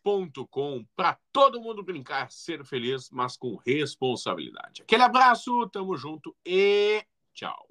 KTO.com, 0.08 0.84
para 0.96 1.18
todo 1.32 1.60
mundo 1.60 1.82
brincar, 1.82 2.30
ser 2.30 2.64
feliz, 2.64 3.10
mas 3.10 3.36
com 3.36 3.56
responsabilidade. 3.56 4.82
Aquele 4.82 5.02
abraço, 5.02 5.68
tamo 5.68 5.96
junto 5.96 6.34
e 6.44 7.04
tchau. 7.34 7.67